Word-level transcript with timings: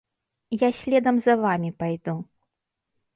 Я 0.61 0.69
следам 0.79 1.19
за 1.25 1.35
вамі 1.43 1.71
пайду. 1.83 2.15